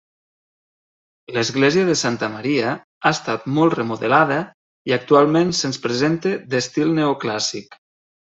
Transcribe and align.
L'església 1.35 1.83
de 1.89 1.97
Santa 2.01 2.29
Maria 2.35 2.71
ha 2.71 3.11
estat 3.17 3.45
molt 3.59 3.77
remodelada 3.81 4.39
i 4.91 4.97
actualment 4.99 5.53
se'ns 5.61 5.81
presenta 5.85 6.33
d'estil 6.55 6.97
neoclàssic. 7.01 7.79